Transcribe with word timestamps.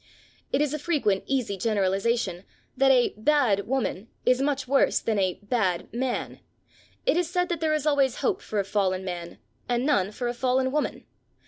It 0.51 0.61
is 0.61 0.73
a 0.73 0.79
frequent 0.79 1.23
easy 1.27 1.55
generalisation 1.57 2.43
that 2.75 2.89
a 2.89 3.13
"bad" 3.17 3.67
woman 3.67 4.07
is 4.25 4.41
much 4.41 4.67
worse 4.67 4.97
than 4.99 5.19
a 5.19 5.35
"bad" 5.43 5.93
man. 5.93 6.39
It 7.05 7.17
is 7.17 7.29
said 7.29 7.49
that 7.49 7.59
there 7.59 7.75
is 7.75 7.85
always 7.85 8.15
hope 8.15 8.41
for 8.41 8.59
a 8.59 8.65
fallen 8.65 9.05
man 9.05 9.37
and 9.69 9.85
none 9.85 10.09
for 10.11 10.27
a 10.27 10.33
fallen 10.33 10.71
woman. 10.71 11.05